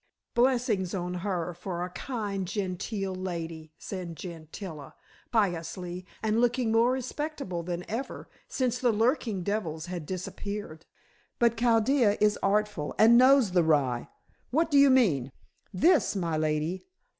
"Blessings 0.33 0.95
on 0.95 1.13
her 1.13 1.53
for 1.53 1.85
a 1.85 1.91
kind, 1.91 2.47
Gentile 2.47 3.13
lady," 3.13 3.71
said 3.77 4.15
Gentilla, 4.17 4.95
piously, 5.31 6.07
and 6.23 6.41
looking 6.41 6.71
more 6.71 6.91
respectable 6.91 7.61
than 7.61 7.85
ever, 7.87 8.27
since 8.47 8.79
the 8.79 8.91
lurking 8.91 9.43
devils 9.43 9.85
had 9.85 10.07
disappeared. 10.07 10.87
"But 11.37 11.55
Chaldea 11.55 12.17
is 12.19 12.39
artful, 12.41 12.95
and 12.97 13.15
knows 13.15 13.51
the 13.51 13.61
rye." 13.61 14.07
"What 14.49 14.71
do 14.71 14.79
you 14.79 14.89
mean?" 14.89 15.31
"This, 15.71 16.15
my 16.15 16.35
lady. 16.35 16.83